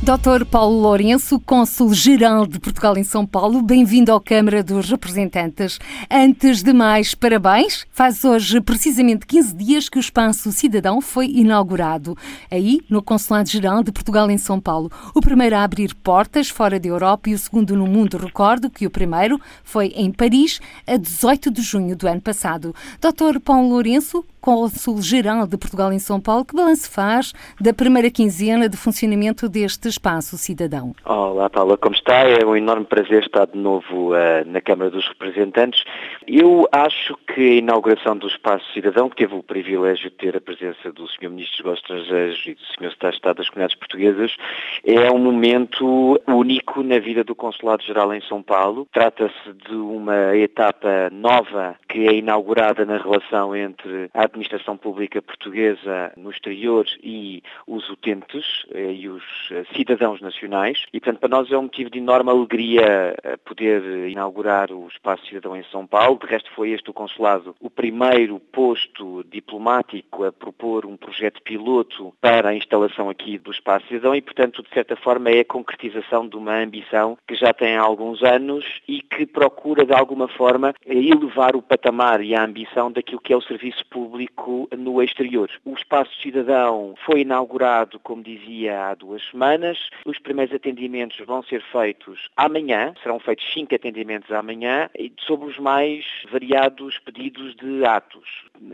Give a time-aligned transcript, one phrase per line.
[0.00, 0.44] Dr.
[0.48, 5.78] Paulo Lourenço, Cônsul-Geral de Portugal em São Paulo, bem-vindo à Câmara dos Representantes.
[6.08, 7.84] Antes de mais, parabéns.
[7.90, 12.16] Faz hoje precisamente 15 dias que o Espaço Cidadão foi inaugurado,
[12.48, 14.88] aí no Consulado-Geral de Portugal em São Paulo.
[15.14, 18.18] O primeiro a abrir portas fora da Europa e o segundo no mundo.
[18.18, 22.72] Recordo que o primeiro foi em Paris, a 18 de junho do ano passado.
[23.00, 23.40] Dr.
[23.40, 28.76] Paulo Lourenço, Cônsul-Geral de Portugal em São Paulo, que balanço faz da primeira quinzena de
[28.76, 30.94] funcionamento deste Espaço Cidadão?
[31.04, 32.14] Olá, Paula, como está?
[32.28, 35.82] É um enorme prazer estar de novo uh, na Câmara dos Representantes.
[36.30, 40.40] Eu acho que a inauguração do Espaço Cidadão, que teve o privilégio de ter a
[40.42, 41.30] presença do Sr.
[41.30, 42.90] Ministro dos Estrangeiros e do Sr.
[42.90, 44.36] Secretário de Estado das Comunidades Portuguesas,
[44.84, 48.86] é um momento único na vida do Consulado-Geral em São Paulo.
[48.92, 56.12] Trata-se de uma etapa nova que é inaugurada na relação entre a administração pública portuguesa
[56.14, 60.84] no exterior e os utentes eh, e os eh, cidadãos nacionais.
[60.92, 65.24] E, portanto, para nós é um motivo de enorme alegria eh, poder inaugurar o Espaço
[65.26, 66.17] Cidadão em São Paulo.
[66.18, 72.14] De resto, foi este o consulado o primeiro posto diplomático a propor um projeto piloto
[72.20, 76.26] para a instalação aqui do Espaço Cidadão e, portanto, de certa forma é a concretização
[76.26, 80.74] de uma ambição que já tem há alguns anos e que procura, de alguma forma,
[80.84, 85.50] elevar o patamar e a ambição daquilo que é o serviço público no exterior.
[85.64, 89.78] O Espaço Cidadão foi inaugurado, como dizia, há duas semanas.
[90.04, 94.88] Os primeiros atendimentos vão ser feitos amanhã, serão feitos cinco atendimentos amanhã,
[95.20, 98.28] sobre os mais variados pedidos de atos,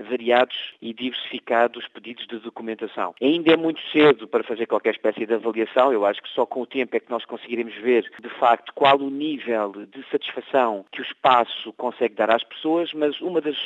[0.09, 3.15] variados e diversificados pedidos de documentação.
[3.21, 6.63] Ainda é muito cedo para fazer qualquer espécie de avaliação, eu acho que só com
[6.63, 11.01] o tempo é que nós conseguiremos ver, de facto, qual o nível de satisfação que
[11.01, 13.57] o espaço consegue dar às pessoas, mas uma das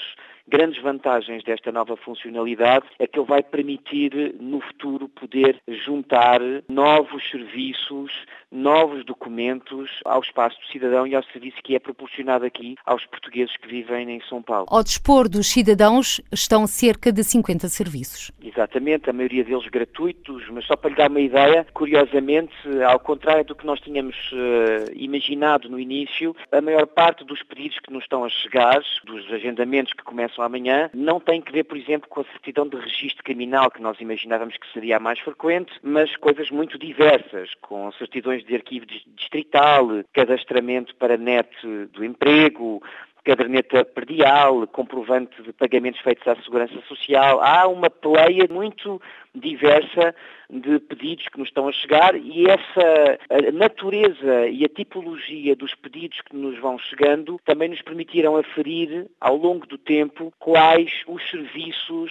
[0.48, 7.28] grandes vantagens desta nova funcionalidade é que ele vai permitir, no futuro, poder juntar novos
[7.31, 8.10] serviços,
[8.50, 13.56] novos documentos ao espaço do cidadão e ao serviço que é proporcionado aqui aos portugueses
[13.56, 14.66] que vivem em São Paulo.
[14.70, 18.30] Ao dispor dos cidadãos estão cerca de 50 serviços.
[18.42, 22.54] Exatamente, a maioria deles gratuitos, mas só para lhe dar uma ideia, curiosamente,
[22.86, 27.78] ao contrário do que nós tínhamos uh, imaginado no início, a maior parte dos pedidos
[27.80, 31.65] que nos estão a chegar, dos agendamentos que começam começam amanhã, não tem que ver,
[31.65, 35.19] por exemplo, com a certidão de registro criminal, que nós imaginávamos que seria a mais
[35.19, 41.48] frequente, mas coisas muito diversas, com certidões de arquivo distrital, cadastramento para net
[41.93, 42.81] do emprego,
[43.25, 47.41] caderneta perdial, comprovante de pagamentos feitos à Segurança Social.
[47.43, 49.00] Há uma pleia muito
[49.34, 50.15] diversa
[50.50, 53.19] de pedidos que nos estão a chegar e essa
[53.53, 59.37] natureza e a tipologia dos pedidos que nos vão chegando também nos permitiram aferir ao
[59.37, 62.11] longo do tempo quais os serviços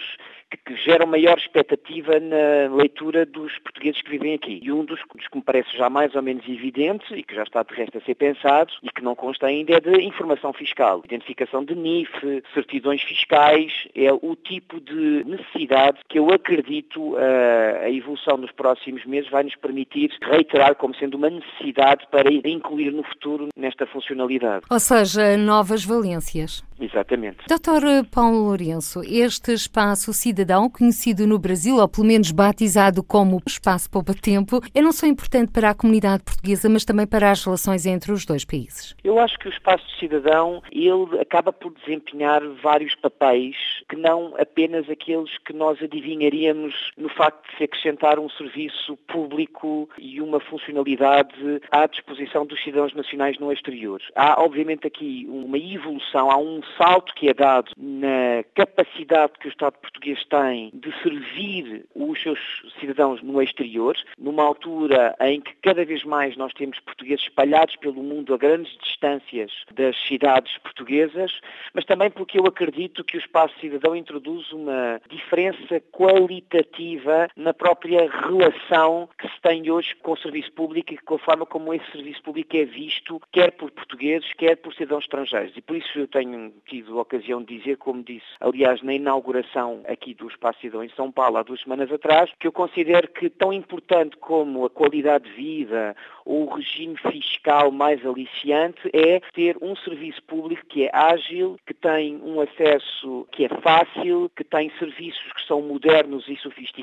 [0.64, 4.60] que geram maior expectativa na leitura dos portugueses que vivem aqui.
[4.62, 7.42] E um dos, dos que me parece já mais ou menos evidente e que já
[7.42, 11.02] está de resto a ser pensado e que não consta ainda é de informação fiscal.
[11.04, 12.10] Identificação de NIF,
[12.54, 19.04] certidões fiscais, é o tipo de necessidade que eu acredito uh, a evolução nos próximos
[19.04, 24.64] meses vai nos permitir reiterar como sendo uma necessidade para incluir no futuro nesta funcionalidade.
[24.70, 26.62] Ou seja, novas valências.
[26.80, 27.38] Exatamente.
[27.48, 33.90] Doutor Paulo Lourenço, este espaço cidadão, conhecido no Brasil, ou pelo menos batizado como Espaço
[33.90, 37.84] Poupa Tempo, é não só importante para a comunidade portuguesa, mas também para as relações
[37.84, 38.94] entre os dois países.
[39.02, 43.56] Eu acho que o Espaço Cidadão, ele acaba por desempenhar vários papéis
[43.88, 49.88] que não apenas aqueles que nós adivinharíamos no facto de se acrescentar um serviço público
[49.96, 54.02] e uma funcionalidade à disposição dos cidadãos nacionais no exterior.
[54.14, 59.50] Há, obviamente, aqui uma evolução, há um salto que é dado na capacidade que o
[59.50, 62.38] Estado português tem de servir os seus
[62.80, 68.02] cidadãos no exterior, numa altura em que cada vez mais nós temos portugueses espalhados pelo
[68.02, 71.40] mundo a grandes distâncias das cidades portuguesas,
[71.72, 76.87] mas também porque eu acredito que o espaço cidadão introduz uma diferença qualitativa
[77.36, 81.46] na própria relação que se tem hoje com o serviço público e com a forma
[81.46, 85.56] como esse serviço público é visto, quer por portugueses, quer por cidadãos estrangeiros.
[85.56, 89.82] E por isso eu tenho tido a ocasião de dizer, como disse, aliás, na inauguração
[89.86, 93.28] aqui do Espaço Cidadão em São Paulo há duas semanas atrás, que eu considero que
[93.30, 99.56] tão importante como a qualidade de vida ou o regime fiscal mais aliciante é ter
[99.62, 104.70] um serviço público que é ágil, que tem um acesso que é fácil, que tem
[104.78, 106.77] serviços que são modernos e sofisticados,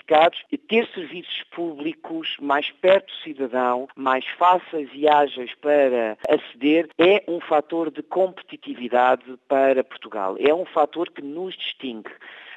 [0.52, 7.24] e ter serviços públicos mais perto do cidadão, mais fáceis e ágeis para aceder, é
[7.28, 10.36] um fator de competitividade para Portugal.
[10.40, 12.12] É um fator que nos distingue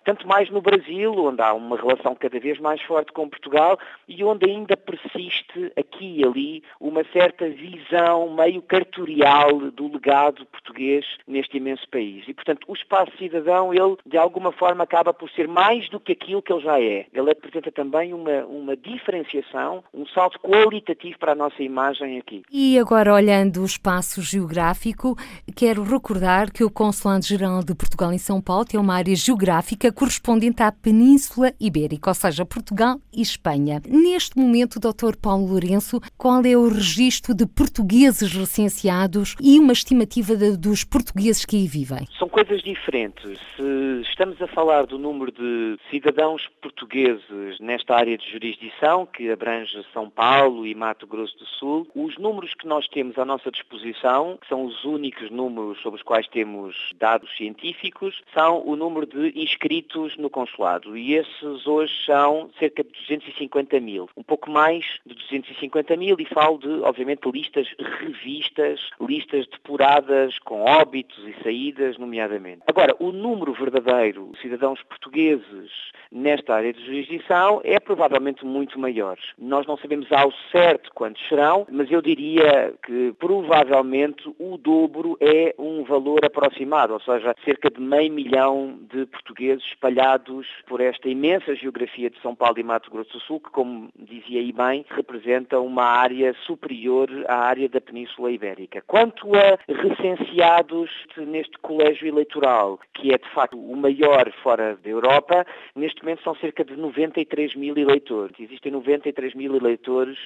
[0.08, 3.78] tanto mais no Brasil, onde há uma relação cada vez mais forte com Portugal
[4.08, 11.04] e onde ainda persiste aqui e ali uma certa visão meio cartorial do legado português
[11.26, 12.24] neste imenso país.
[12.26, 16.12] E, portanto, o espaço cidadão, ele, de alguma forma, acaba por ser mais do que
[16.12, 17.04] aquilo que ele já é.
[17.12, 22.44] Ele apresenta também uma, uma diferenciação, um salto qualitativo para a nossa imagem aqui.
[22.50, 25.18] E agora, olhando o espaço geográfico,
[25.54, 30.62] quero recordar que o Consulado-Geral de Portugal em São Paulo tem uma área geográfica correspondente
[30.62, 33.82] à Península Ibérica, ou seja, Portugal e Espanha.
[33.84, 35.16] Neste momento, Dr.
[35.20, 41.44] Paulo Lourenço, qual é o registro de portugueses recenseados e uma estimativa de, dos portugueses
[41.44, 42.06] que aí vivem?
[42.16, 43.40] São coisas diferentes.
[43.56, 49.84] Se estamos a falar do número de cidadãos portugueses nesta área de jurisdição, que abrange
[49.92, 54.38] São Paulo e Mato Grosso do Sul, os números que nós temos à nossa disposição,
[54.40, 59.36] que são os únicos números sobre os quais temos dados científicos, são o número de
[59.36, 64.84] inscritos inscritos no consulado e esses hoje são cerca de 250 mil, um pouco mais
[65.06, 67.66] de 250 mil e falo de, obviamente, listas
[68.00, 72.62] revistas, listas depuradas com óbitos e saídas, nomeadamente.
[72.66, 75.70] Agora, o número verdadeiro de cidadãos portugueses
[76.10, 79.18] nesta área de jurisdição é provavelmente muito maior.
[79.38, 85.54] Nós não sabemos ao certo quantos serão, mas eu diria que provavelmente o dobro é
[85.58, 91.54] um valor aproximado, ou seja, cerca de meio milhão de portugueses espalhados por esta imensa
[91.54, 95.60] geografia de São Paulo e Mato Grosso do Sul, que, como dizia aí bem, representa
[95.60, 98.82] uma área superior à área da Península Ibérica.
[98.86, 105.46] Quanto a recenseados neste colégio eleitoral, que é de facto o maior fora da Europa,
[105.74, 108.36] neste momento são cerca de 93 mil eleitores.
[108.38, 110.18] Existem 93 mil eleitores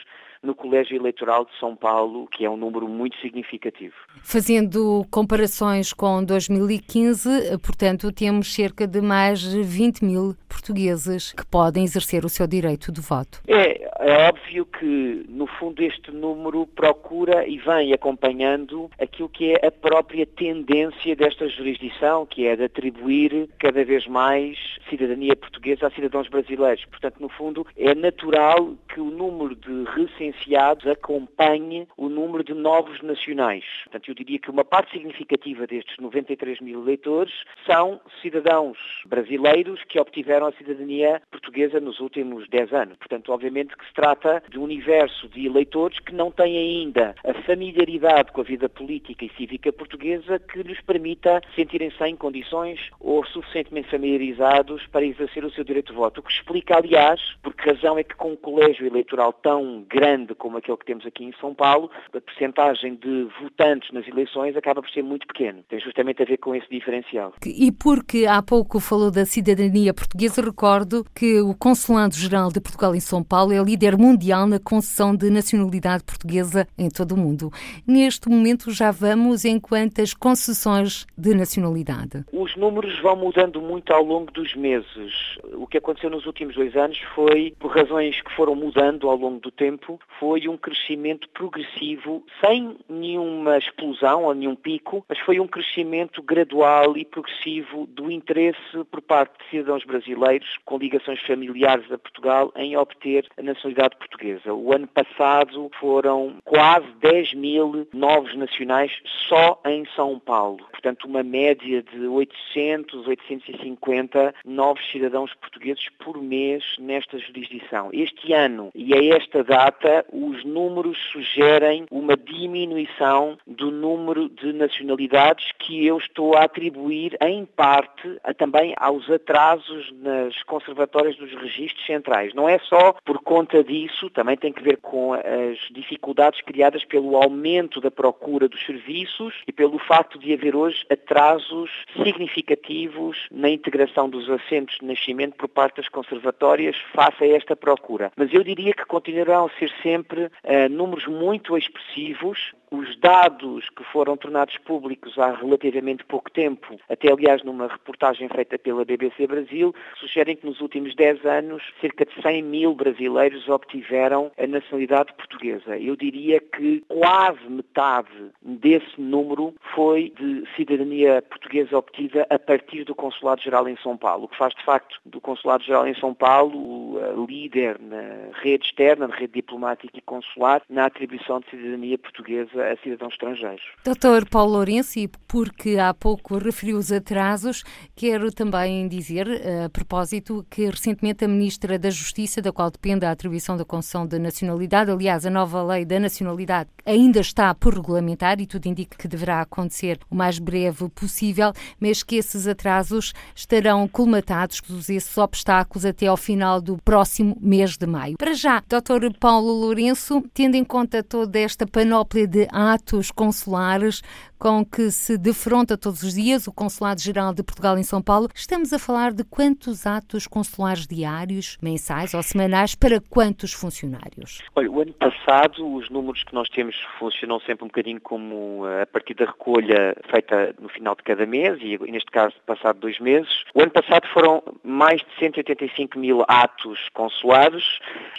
[0.42, 3.94] no Colégio Eleitoral de São Paulo, que é um número muito significativo.
[4.22, 11.84] Fazendo comparações com 2015, portanto, temos cerca de mais de 20 mil portugueses que podem
[11.84, 13.40] exercer o seu direito de voto.
[13.46, 19.66] É, é óbvio que, no fundo, este número procura e vem acompanhando aquilo que é
[19.66, 24.58] a própria tendência desta jurisdição, que é de atribuir cada vez mais
[24.90, 26.84] cidadania portuguesa a cidadãos brasileiros.
[26.86, 29.84] Portanto, no fundo, é natural que o número de
[30.32, 33.64] recenseados acompanhe o número de novos nacionais.
[33.84, 37.32] Portanto, eu diria que uma parte significativa destes 93 mil eleitores
[37.67, 42.96] são cidadãos brasileiros que obtiveram a cidadania portuguesa nos últimos 10 anos.
[42.99, 47.34] Portanto, obviamente que se trata de um universo de eleitores que não têm ainda a
[47.43, 53.25] familiaridade com a vida política e cívica portuguesa que lhes permita sentirem-se em condições ou
[53.26, 56.20] suficientemente familiarizados para exercer o seu direito de voto.
[56.20, 60.21] O que explica, aliás, por que razão é que com um colégio eleitoral tão grande
[60.34, 64.82] como aquele que temos aqui em São Paulo, a percentagem de votantes nas eleições acaba
[64.82, 65.60] por ser muito pequena.
[65.69, 67.34] Tem justamente a ver com esse diferencial.
[67.44, 73.00] E porque há pouco falou da cidadania portuguesa, recordo que o Consulado-Geral de Portugal em
[73.00, 77.50] São Paulo é líder mundial na concessão de nacionalidade portuguesa em todo o mundo.
[77.86, 82.24] Neste momento já vamos em quantas concessões de nacionalidade?
[82.32, 85.38] Os números vão mudando muito ao longo dos meses.
[85.54, 89.40] O que aconteceu nos últimos dois anos foi, por razões que foram mudando ao longo
[89.40, 95.46] do tempo, foi um crescimento progressivo, sem nenhuma explosão ou nenhum pico, mas foi um
[95.46, 101.98] crescimento gradual e progressivo do interesse por parte de cidadãos brasileiros com ligações familiares a
[101.98, 104.52] Portugal em obter a nacionalidade portuguesa.
[104.52, 108.92] O ano passado foram quase 10 mil novos nacionais
[109.28, 110.58] só em São Paulo.
[110.70, 117.90] Portanto, uma média de 800, 850 novos cidadãos portugueses por mês nesta jurisdição.
[117.92, 125.52] Este ano e a esta data, os números sugerem uma diminuição do número de nacionalidades
[125.58, 131.84] que eu estou a atribuir, em parte, a, também aos atrasos nas conservatórias dos registros
[131.86, 132.34] centrais.
[132.34, 137.16] Não é só por conta disso, também tem que ver com as dificuldades criadas pelo
[137.16, 141.70] aumento da procura dos serviços e pelo facto de haver hoje atrasos
[142.02, 148.12] significativos na integração dos assentos de nascimento por parte das conservatórias face a esta procura.
[148.16, 153.84] Mas eu diria que continuarão a ser sempre uh, números muito expressivos Os dados que
[153.84, 159.74] foram tornados públicos há relativamente pouco tempo, até aliás numa reportagem feita pela BBC Brasil,
[159.96, 165.76] sugerem que nos últimos 10 anos cerca de 100 mil brasileiros obtiveram a nacionalidade portuguesa.
[165.76, 168.08] Eu diria que quase metade
[168.41, 174.29] desse número foi de cidadania portuguesa obtida a partir do Consulado-Geral em São Paulo, o
[174.29, 176.98] que faz de facto do Consulado-Geral em São Paulo
[177.29, 182.76] líder na rede externa, na rede diplomática e consular, na atribuição de cidadania portuguesa a
[182.82, 183.62] cidadãos estrangeiros.
[183.84, 187.64] Doutor Paulo Lourenço, porque há pouco referiu os atrasos,
[187.94, 189.26] quero também dizer,
[189.64, 194.06] a propósito, que recentemente a Ministra da Justiça, da qual depende a atribuição da concessão
[194.06, 198.96] de nacionalidade, aliás, a nova lei da nacionalidade ainda está por regulamentar e tudo indica
[198.96, 205.86] que deverá acontecer o mais breve possível, mas que esses atrasos estarão colmatados, esses obstáculos
[205.86, 208.16] até ao final do próximo mês de maio.
[208.19, 209.16] Para já, Dr.
[209.19, 214.02] Paulo Lourenço, tendo em conta toda esta panóplia de atos consulares
[214.43, 218.72] com que se defronta todos os dias o Consulado-Geral de Portugal em São Paulo, estamos
[218.72, 224.43] a falar de quantos atos consulares diários, mensais ou semanais para quantos funcionários?
[224.56, 228.82] Olha, o ano passado os números que nós temos funcionam sempre um bocadinho como eh,
[228.82, 232.99] a partir da recolha feita no final de cada mês e neste caso passado dois
[232.99, 233.44] meses.
[233.55, 237.63] O ano passado foram mais de 185 mil atos consulares.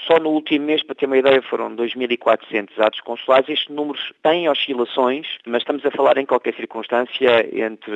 [0.08, 3.50] Só no último mês, para ter uma ideia, foram 2.400 atos consulares.
[3.50, 7.92] Estes números têm oscilações, mas estamos a falar em qualquer circunstância entre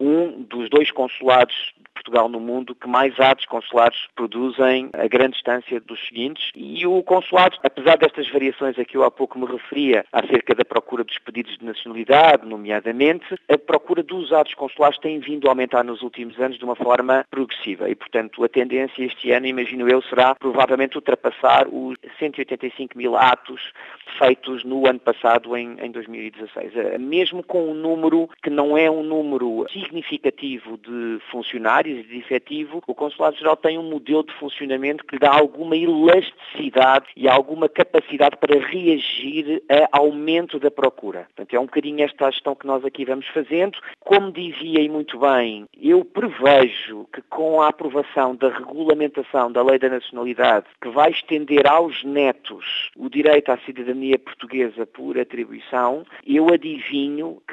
[0.00, 5.34] um dos dois consulados de Portugal no mundo que mais atos consulares produzem a grande
[5.34, 6.50] distância dos seguintes.
[6.54, 10.64] E o consulado, apesar destas variações a que eu há pouco me referia acerca da
[10.64, 15.84] procura dos pedidos de nacionalidade, nomeadamente, a procura dos atos consulares tem vindo a aumentar
[15.84, 17.90] nos últimos anos de uma forma progressiva.
[17.90, 23.72] E, portanto, a tendência este ano, imagino eu, será provavelmente ultrapassar os 185 mil atos
[24.18, 26.72] feitos no ano passado, em, em 2016
[27.08, 32.82] mesmo com um número que não é um número significativo de funcionários e de efetivo,
[32.86, 38.36] o Consulado-Geral tem um modelo de funcionamento que lhe dá alguma elasticidade e alguma capacidade
[38.36, 41.26] para reagir a aumento da procura.
[41.34, 43.78] Portanto, é um bocadinho esta gestão que nós aqui vamos fazendo.
[44.00, 49.78] Como dizia e muito bem, eu prevejo que com a aprovação da regulamentação da Lei
[49.78, 56.48] da Nacionalidade, que vai estender aos netos o direito à cidadania portuguesa por atribuição, eu
[56.52, 56.97] adivinho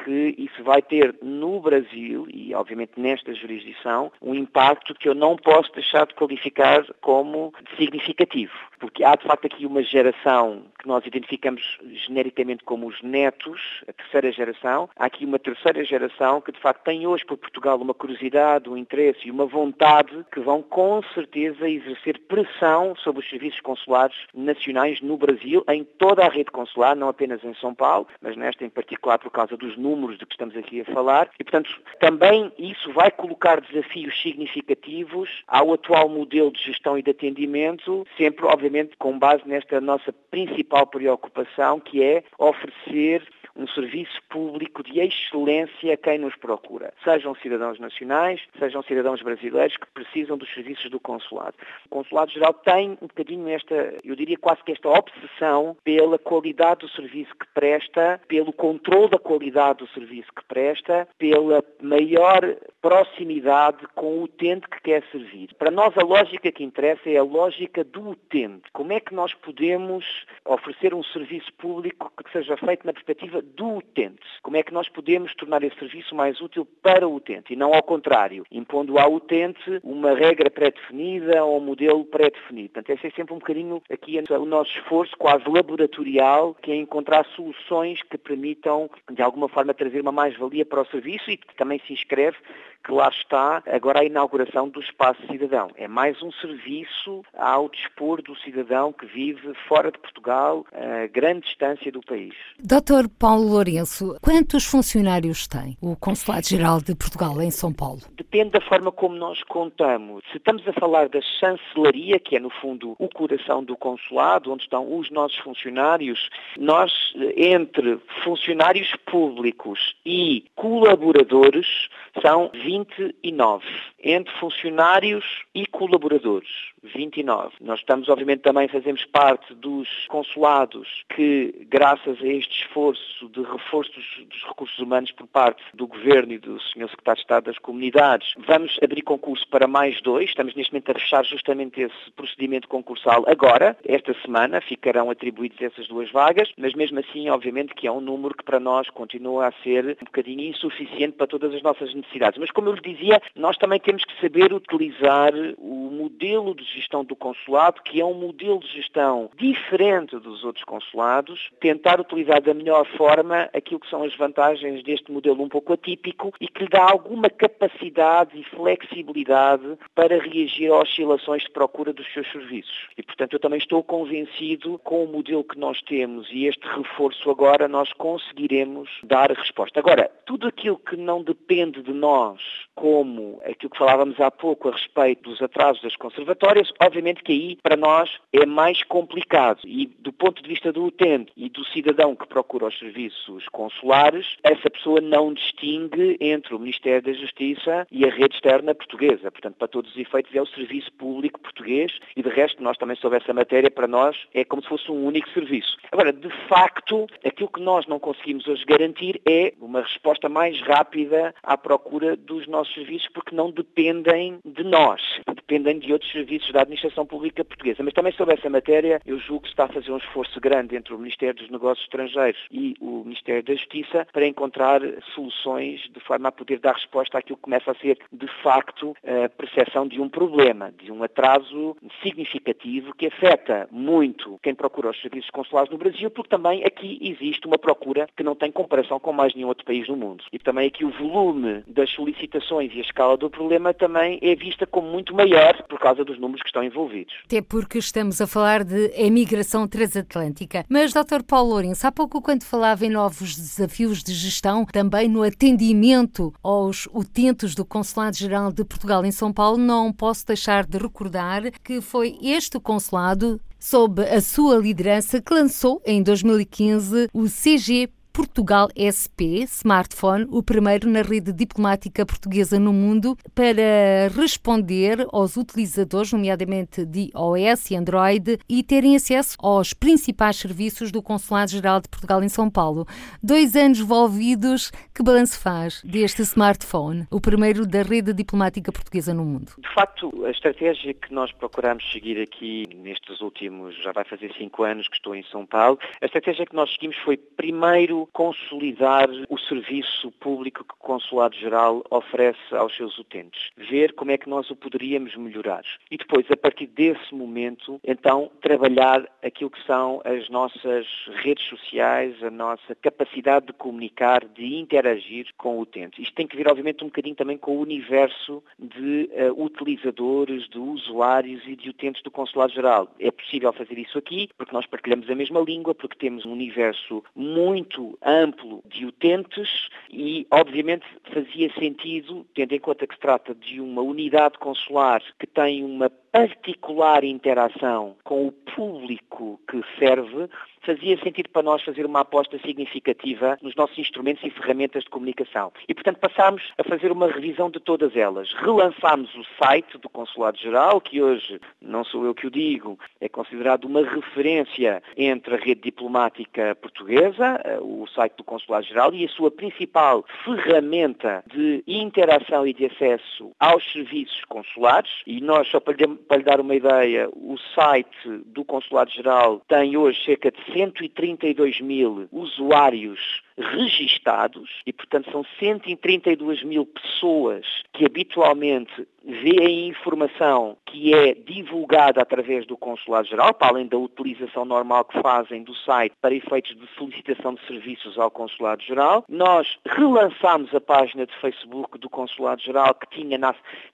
[0.03, 5.35] que isso vai ter no Brasil, e obviamente nesta jurisdição, um impacto que eu não
[5.35, 8.53] posso deixar de qualificar como significativo.
[8.79, 13.93] Porque há de facto aqui uma geração que nós identificamos genericamente como os netos, a
[13.93, 14.87] terceira geração.
[14.95, 18.77] Há aqui uma terceira geração que de facto tem hoje por Portugal uma curiosidade, um
[18.77, 25.01] interesse e uma vontade que vão com certeza exercer pressão sobre os serviços consulares nacionais
[25.01, 28.69] no Brasil, em toda a rede consular, não apenas em São Paulo, mas nesta em
[28.69, 31.31] particular por causa dos números de que estamos aqui a falar.
[31.39, 37.09] E, portanto, também isso vai colocar desafios significativos ao atual modelo de gestão e de
[37.09, 43.21] atendimento, sempre, obviamente, com base nesta nossa principal preocupação, que é oferecer
[43.55, 46.93] um serviço público de excelência a quem nos procura.
[47.03, 51.55] Sejam cidadãos nacionais, sejam cidadãos brasileiros que precisam dos serviços do consulado.
[51.85, 56.89] O Consulado-Geral tem um bocadinho esta, eu diria quase que esta obsessão pela qualidade do
[56.89, 62.41] serviço que presta, pelo controle da qualidade do serviço que presta, pela maior
[62.81, 65.49] proximidade com o utente que quer servir.
[65.57, 68.63] Para nós a lógica que interessa é a lógica do utente.
[68.73, 70.05] Como é que nós podemos
[70.45, 74.25] oferecer um serviço público que seja feito na perspectiva do utente?
[74.41, 77.73] Como é que nós podemos tornar esse serviço mais útil para o utente e não
[77.73, 82.69] ao contrário, impondo ao utente uma regra pré-definida ou um modelo pré-definido.
[82.69, 87.25] Portanto, esse é sempre um bocadinho aqui o nosso esforço quase laboratorial, que é encontrar
[87.35, 91.79] soluções que permitam, de alguma forma, trazer uma mais-valia para o serviço e que também
[91.85, 92.37] se inscreve
[92.85, 95.69] que lá está agora a inauguração do Espaço Cidadão.
[95.75, 101.41] É mais um serviço ao dispor do cidadão que vive fora de Portugal, a grande
[101.47, 102.35] distância do país.
[102.59, 103.09] Dr.
[103.17, 108.01] Paulo Lourenço, quantos funcionários tem o Consulado-Geral de Portugal em São Paulo?
[108.15, 110.23] Depende da forma como nós contamos.
[110.31, 114.63] Se estamos a falar da chancelaria, que é no fundo o coração do consulado, onde
[114.63, 116.91] estão os nossos funcionários, nós,
[117.35, 121.89] entre funcionários públicos e colaboradores,
[122.21, 122.51] são
[122.83, 123.63] 29,
[124.03, 126.49] entre funcionários e colaboradores,
[126.83, 127.53] 29.
[127.61, 133.91] Nós estamos, obviamente, também fazemos parte dos consulados que, graças a este esforço de reforço
[133.93, 136.89] dos, dos, recursos humanos por parte do Governo e do Sr.
[136.89, 138.33] Secretário de Estado das Comunidades.
[138.45, 140.29] Vamos abrir concurso para mais dois.
[140.29, 143.77] Estamos neste momento a fechar justamente esse procedimento concursal agora.
[143.85, 148.35] Esta semana ficarão atribuídas essas duas vagas, mas mesmo assim, obviamente, que é um número
[148.35, 152.39] que para nós continua a ser um bocadinho insuficiente para todas as nossas necessidades.
[152.39, 157.03] Mas como eu lhe dizia, nós também temos que saber utilizar o modelo de gestão
[157.03, 162.53] do consulado, que é um modelo de gestão diferente dos outros consulados, tentar utilizar da
[162.53, 166.69] melhor forma aquilo que são as vantagens deste modelo um pouco atípico e que lhe
[166.69, 172.87] dá alguma capacidade e flexibilidade para reagir a oscilações de procura dos seus serviços.
[172.97, 177.29] E, portanto, eu também estou convencido com o modelo que nós temos e este reforço
[177.29, 179.79] agora nós conseguiremos dar resposta.
[179.79, 182.41] Agora, tudo aquilo que não depende de nós,
[182.73, 187.57] como aquilo que falávamos há pouco a respeito dos atrasos das conservatórias, obviamente que aí
[187.61, 192.15] para nós é mais complicado e do ponto de vista do utente e do cidadão
[192.15, 198.05] que procura os serviços consulares, essa pessoa não distingue entre o Ministério da Justiça e
[198.05, 199.31] a rede externa portuguesa.
[199.31, 202.95] Portanto, para todos os efeitos é o serviço público português e de resto nós também
[202.97, 205.77] sobre essa matéria para nós é como se fosse um único serviço.
[205.91, 211.33] Agora, de facto, aquilo que nós não conseguimos hoje garantir é uma resposta mais rápida
[211.43, 216.61] à procura dos nossos serviços porque não dependem de nós, dependem de outros serviços da
[216.61, 217.83] administração pública portuguesa.
[217.83, 220.75] Mas também sobre essa matéria, eu julgo que se está a fazer um esforço grande
[220.75, 224.81] entre o Ministério dos Negócios Estrangeiros e o Ministério da Justiça para encontrar
[225.13, 229.29] soluções de forma a poder dar resposta àquilo que começa a ser, de facto, a
[229.29, 235.29] percepção de um problema, de um atraso significativo que afeta muito quem procura os serviços
[235.29, 239.33] consulares no Brasil, porque também aqui existe uma procura que não tem comparação com mais
[239.33, 240.23] nenhum outro país no mundo.
[240.31, 242.24] E também aqui o volume das solicitações
[242.61, 246.41] e a escala do problema também é vista como muito maior por causa dos números
[246.41, 247.13] que estão envolvidos.
[247.25, 250.65] Até porque estamos a falar de emigração transatlântica.
[250.69, 251.23] Mas, Dr.
[251.27, 256.87] Paulo Lourenço, há pouco quando falava em novos desafios de gestão, também no atendimento aos
[256.93, 262.17] utentes do Consulado-Geral de Portugal em São Paulo, não posso deixar de recordar que foi
[262.21, 270.25] este consulado sob a sua liderança, que lançou em 2015 o CG Portugal SP Smartphone,
[270.31, 277.71] o primeiro na rede diplomática portuguesa no mundo, para responder aos utilizadores, nomeadamente de iOS
[277.71, 282.87] e Android, e terem acesso aos principais serviços do Consulado-Geral de Portugal em São Paulo.
[283.21, 289.25] Dois anos envolvidos, que balanço faz deste smartphone, o primeiro da rede diplomática portuguesa no
[289.25, 289.51] mundo?
[289.57, 294.63] De facto, a estratégia que nós procuramos seguir aqui nestes últimos, já vai fazer cinco
[294.63, 299.37] anos que estou em São Paulo, a estratégia que nós seguimos foi primeiro consolidar o
[299.37, 304.55] serviço público que o Consulado-Geral oferece aos seus utentes, ver como é que nós o
[304.55, 305.63] poderíamos melhorar.
[305.89, 310.87] E depois, a partir desse momento, então, trabalhar aquilo que são as nossas
[311.23, 316.01] redes sociais, a nossa capacidade de comunicar, de interagir com o utente.
[316.01, 320.59] Isto tem que vir, obviamente, um bocadinho também com o universo de uh, utilizadores, de
[320.59, 322.89] usuários e de utentes do Consulado-Geral.
[322.99, 327.03] É possível fazer isso aqui, porque nós partilhamos a mesma língua, porque temos um universo
[327.15, 333.59] muito amplo de utentes e, obviamente, fazia sentido, tendo em conta que se trata de
[333.59, 340.29] uma unidade consular que tem uma particular interação com o público que serve,
[340.65, 345.51] fazia sentido para nós fazer uma aposta significativa nos nossos instrumentos e ferramentas de comunicação.
[345.67, 348.33] E, portanto, passámos a fazer uma revisão de todas elas.
[348.33, 353.65] Relançámos o site do Consulado-Geral, que hoje, não sou eu que o digo, é considerado
[353.65, 359.29] uma referência entre a rede diplomática portuguesa, eh, o site do Consulado-Geral, e a sua
[359.29, 364.91] principal ferramenta de interação e de acesso aos serviços consulares.
[365.05, 365.75] E nós, só para
[366.17, 372.99] lhe dar uma ideia, o site do Consulado-Geral tem hoje cerca de 132 mil usuários
[373.37, 382.45] registados e, portanto, são 132 mil pessoas que habitualmente veem informação que é divulgada através
[382.47, 387.35] do Consulado-Geral, para além da utilização normal que fazem do site para efeitos de solicitação
[387.35, 389.05] de serviços ao Consulado-Geral.
[389.07, 393.19] Nós relançámos a página de Facebook do Consulado-Geral, que tinha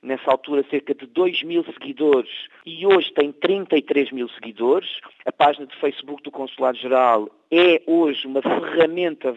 [0.01, 2.31] nessa altura cerca de 2 mil seguidores
[2.65, 4.99] e hoje tem 33 mil seguidores.
[5.25, 9.31] A página de Facebook do Consulado-Geral é hoje uma ferramenta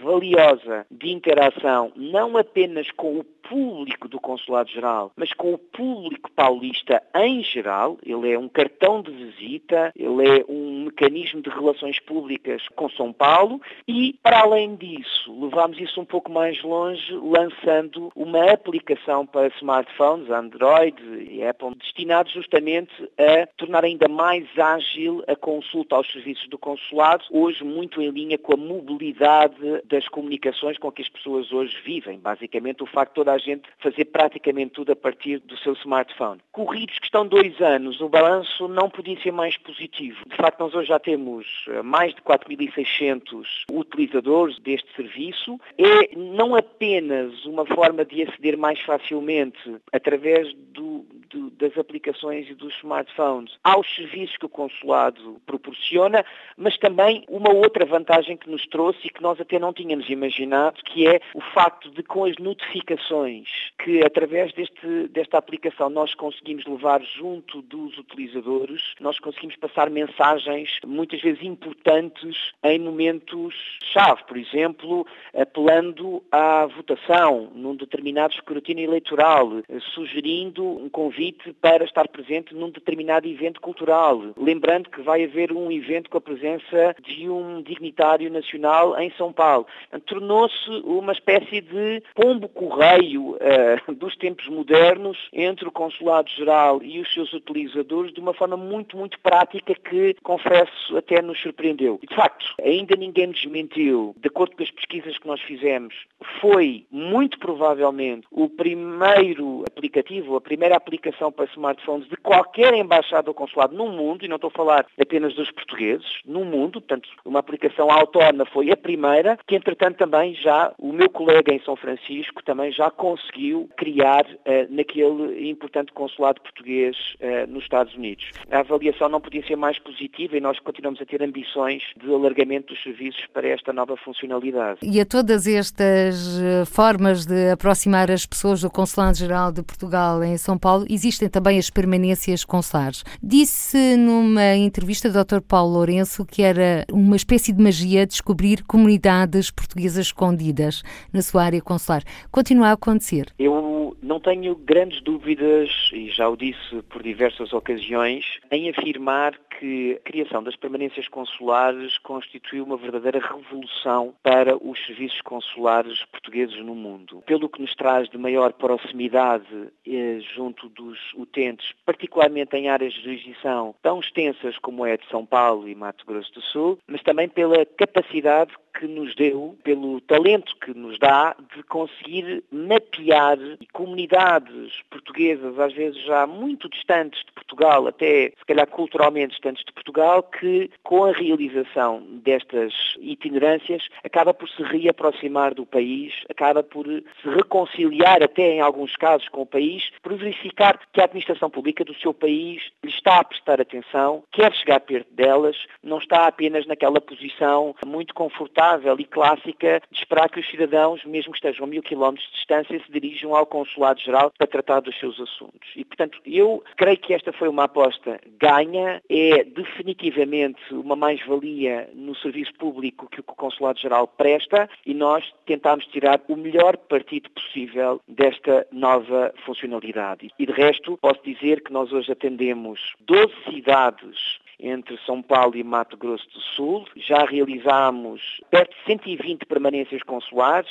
[0.90, 7.42] de interação, não apenas com o público do Consulado-Geral, mas com o público paulista em
[7.42, 7.98] geral.
[8.05, 13.12] Ele é um cartão de visita, ele é um mecanismo de relações públicas com São
[13.12, 19.48] Paulo e, para além disso, levamos isso um pouco mais longe, lançando uma aplicação para
[19.59, 20.96] smartphones, Android
[21.31, 27.24] e Apple, destinados justamente a tornar ainda mais ágil a consulta aos serviços do consulado,
[27.31, 32.18] hoje muito em linha com a mobilidade das comunicações com que as pessoas hoje vivem.
[32.18, 36.40] Basicamente, o facto de toda a gente fazer praticamente tudo a partir do seu smartphone.
[36.52, 40.18] Corridos que estão dois anos, o balanço não podia ser mais positivo.
[40.26, 45.58] De facto, nós hoje já temos eh, mais de 4.600 utilizadores deste serviço.
[45.78, 52.54] É não apenas uma forma de aceder mais facilmente através do, do, das aplicações e
[52.54, 56.24] dos smartphones aos serviços que o consulado proporciona,
[56.56, 60.83] mas também uma outra vantagem que nos trouxe e que nós até não tínhamos imaginado,
[60.85, 63.48] que é o facto de com as notificações
[63.83, 70.78] que através deste, desta aplicação nós conseguimos levar junto dos utilizadores, nós conseguimos passar mensagens
[70.87, 79.50] muitas vezes importantes em momentos-chave, por exemplo, apelando à votação num determinado escrutínio eleitoral,
[79.94, 85.70] sugerindo um convite para estar presente num determinado evento cultural, lembrando que vai haver um
[85.70, 89.66] evento com a presença de um dignitário nacional em São Paulo.
[90.07, 97.33] Tornou-se uma espécie de pombo-correio uh, dos tempos modernos entre o Consulado-Geral e os seus
[97.33, 101.99] utilizadores de uma forma muito, muito prática que, confesso, até nos surpreendeu.
[102.03, 104.14] E, de facto, ainda ninguém nos mentiu.
[104.18, 105.94] De acordo com as pesquisas que nós fizemos,
[106.40, 113.35] foi muito provavelmente o primeiro aplicativo, a primeira aplicação para smartphones de qualquer embaixada ou
[113.35, 117.40] consulado no mundo, e não estou a falar apenas dos portugueses, no mundo, portanto, uma
[117.40, 122.42] aplicação autónoma foi a primeira, que entretanto também já o meu colega em São Francisco
[122.44, 128.31] também já conseguiu criar uh, naquele importante consulado português uh, nos Estados Unidos.
[128.50, 132.74] A avaliação não podia ser mais positiva e nós continuamos a ter ambições de alargamento
[132.74, 134.81] dos serviços para esta nova funcionalidade.
[134.83, 140.37] E a todas estas eh, formas de aproximar as pessoas do Consulado-Geral de Portugal em
[140.37, 143.05] São Paulo, existem também as permanências consulares.
[143.22, 145.40] Disse numa entrevista do Dr.
[145.40, 151.62] Paulo Lourenço que era uma espécie de magia descobrir comunidades portuguesas escondidas na sua área
[151.62, 152.02] consular.
[152.30, 153.26] Continua a acontecer?
[153.38, 159.94] Eu não tenho grandes dúvidas, e já o disse por diversas ocasiões, em afirmar que
[159.94, 166.74] a criação das permanências consulares constituiu uma verdadeira revolução para os serviços consulares portugueses no
[166.74, 167.22] mundo.
[167.26, 169.46] Pelo que nos traz de maior proximidade
[169.86, 175.24] eh, junto dos utentes, particularmente em áreas de jurisdição tão extensas como é de São
[175.24, 180.56] Paulo e Mato Grosso do Sul, mas também pela capacidade que nos deu, pelo talento
[180.56, 183.38] que nos dá de conseguir mapear
[183.72, 189.72] comunidades portuguesas, às vezes já muito distantes de Portugal, até se calhar culturalmente distantes de
[189.72, 196.87] Portugal, que com a realização destas itinerâncias acaba por se reaproximar do país, acaba por
[196.87, 201.84] se reconciliar até em alguns casos com o país, por verificar que a administração pública
[201.84, 206.66] do seu país lhe está a prestar atenção, quer chegar perto delas, não está apenas
[206.66, 208.63] naquela posição muito confortável
[208.98, 212.81] e clássica de esperar que os cidadãos, mesmo que estejam a mil quilómetros de distância,
[212.85, 215.68] se dirijam ao Consulado-Geral para tratar dos seus assuntos.
[215.77, 222.14] E, portanto, eu creio que esta foi uma aposta ganha, é definitivamente uma mais-valia no
[222.16, 228.66] serviço público que o Consulado-Geral presta e nós tentámos tirar o melhor partido possível desta
[228.72, 230.31] nova funcionalidade.
[230.38, 235.62] E, de resto, posso dizer que nós hoje atendemos 12 cidades entre São Paulo e
[235.62, 236.87] Mato Grosso do Sul.
[236.96, 240.70] Já realizámos perto de 120 permanências consulares,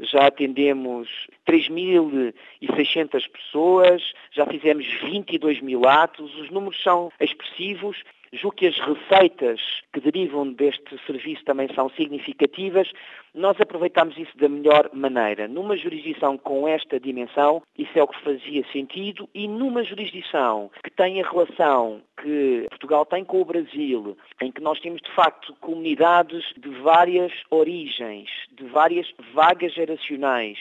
[0.00, 8.66] já atendemos 3.600 pessoas, já fizemos 22 mil atos, os números são expressivos Julgo que
[8.66, 9.60] as receitas
[9.92, 12.90] que derivam deste serviço também são significativas.
[13.34, 15.48] Nós aproveitamos isso da melhor maneira.
[15.48, 20.90] Numa jurisdição com esta dimensão, isso é o que fazia sentido, e numa jurisdição que
[20.90, 25.54] tem a relação que Portugal tem com o Brasil, em que nós temos de facto
[25.60, 30.58] comunidades de várias origens, de várias vagas geracionais,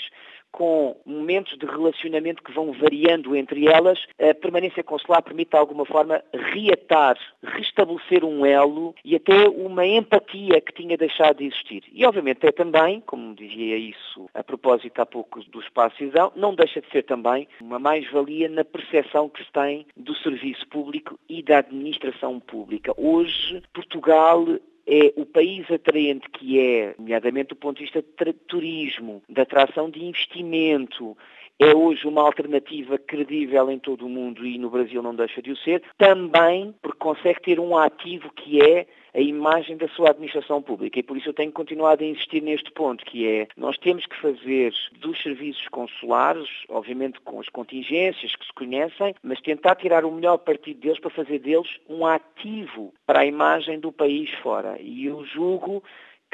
[0.51, 5.85] com momentos de relacionamento que vão variando entre elas, a permanência consular permite de alguma
[5.85, 11.83] forma reatar, restabelecer um elo e até uma empatia que tinha deixado de existir.
[11.91, 16.55] E obviamente é também, como dizia isso a propósito há pouco do espaço cidadão, não
[16.55, 21.43] deixa de ser também uma mais-valia na percepção que se tem do serviço público e
[21.43, 22.93] da administração pública.
[22.97, 24.45] Hoje, Portugal
[24.87, 29.89] é o país atraente que é, nomeadamente do ponto de vista de turismo, da atração
[29.89, 31.17] de investimento,
[31.59, 35.51] é hoje uma alternativa credível em todo o mundo e no Brasil não deixa de
[35.51, 38.85] o ser, também porque consegue ter um ativo que é
[39.17, 40.99] a imagem da sua administração pública.
[40.99, 44.15] E por isso eu tenho continuado a insistir neste ponto, que é nós temos que
[44.21, 50.11] fazer dos serviços consulares, obviamente com as contingências que se conhecem, mas tentar tirar o
[50.11, 54.77] melhor partido deles para fazer deles um ativo para a imagem do país fora.
[54.79, 55.83] E eu julgo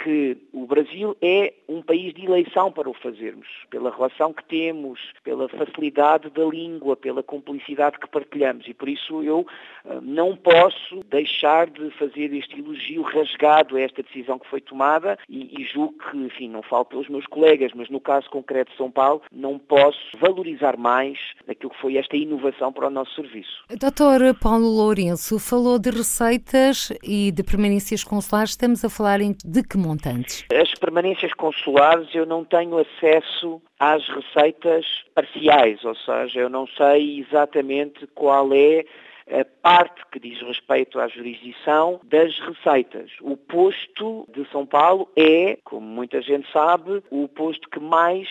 [0.01, 4.99] que o Brasil é um país de eleição para o fazermos, pela relação que temos,
[5.23, 8.67] pela facilidade da língua, pela cumplicidade que partilhamos.
[8.67, 9.39] E por isso eu
[9.85, 15.17] uh, não posso deixar de fazer este elogio rasgado a esta decisão que foi tomada
[15.29, 18.77] e, e julgo que, enfim, não falo pelos meus colegas, mas no caso concreto de
[18.77, 23.63] São Paulo, não posso valorizar mais aquilo que foi esta inovação para o nosso serviço.
[23.79, 28.51] Doutor Paulo Lourenço falou de receitas e de permanências consulares.
[28.51, 30.45] Estamos a falar de que montantes?
[30.51, 37.19] As permanências consulares eu não tenho acesso às receitas parciais, ou seja, eu não sei
[37.19, 38.83] exatamente qual é
[39.29, 43.11] a parte que diz respeito à jurisdição das receitas.
[43.21, 48.27] O posto de São Paulo é, como muita gente sabe, o posto que mais